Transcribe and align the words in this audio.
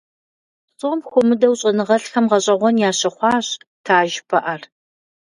Псом 0.75 0.99
хуэмыдэу 1.07 1.55
щӀэныгъэлӀхэм 1.59 2.25
гъэщӏэгъуэн 2.29 2.75
ящыхъуащ 2.89 3.47
таж 3.85 4.11
пыӀэр. 4.27 4.61